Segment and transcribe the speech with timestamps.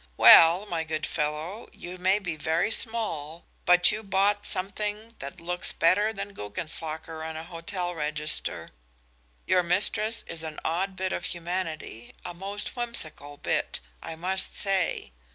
[0.17, 5.73] Well, my good fellow, you may be very small, but you bought something that looks
[5.73, 8.71] better than Guggenslocker on a hotel register.
[9.45, 15.11] Your mistress is an odd bit of humanity, a most whimsical bit, I must say.